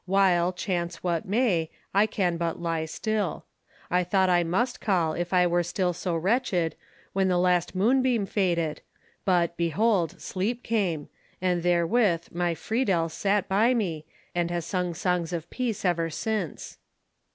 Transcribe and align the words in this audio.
while, 0.07 0.51
chance 0.51 1.03
what 1.03 1.27
may, 1.27 1.69
I 1.93 2.07
can 2.07 2.35
but 2.37 2.59
lie 2.59 2.85
still. 2.85 3.45
I 3.91 4.03
thought 4.03 4.31
I 4.31 4.43
must 4.43 4.81
call, 4.81 5.13
if 5.13 5.31
I 5.31 5.45
were 5.45 5.61
still 5.61 5.93
so 5.93 6.15
wretched, 6.15 6.73
when 7.13 7.27
the 7.27 7.37
last 7.37 7.75
moonbeam 7.75 8.25
faded; 8.25 8.81
but, 9.25 9.55
behold, 9.57 10.19
sleep 10.19 10.63
came, 10.63 11.07
and 11.39 11.61
therewith 11.61 12.29
my 12.31 12.55
Friedel 12.55 13.09
sat 13.09 13.47
by 13.47 13.75
me, 13.75 14.05
and 14.33 14.49
has 14.49 14.65
sung 14.65 14.95
songs 14.95 15.31
of 15.33 15.47
peace 15.51 15.85
ever 15.85 16.09
since." 16.09 16.79